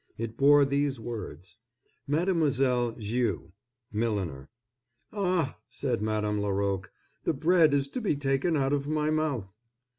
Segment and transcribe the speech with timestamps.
[0.17, 1.57] It bore these words:
[2.07, 3.51] "Mademoiselle Viau,
[3.93, 4.49] Milliner."
[5.13, 6.91] "Ah!" said Madame Laroque,
[7.23, 9.55] "the bread is to be taken out of my mouth."